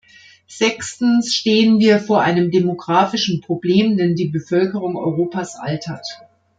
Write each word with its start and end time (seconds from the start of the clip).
Sechstens 0.47 1.31
stehen 1.35 1.77
wir 1.77 1.99
vor 1.99 2.23
einem 2.23 2.49
demografischen 2.49 3.39
Problem, 3.39 3.97
denn 3.97 4.15
die 4.15 4.29
Bevölkerung 4.29 4.95
Europas 4.97 5.53
altert. 5.59 6.07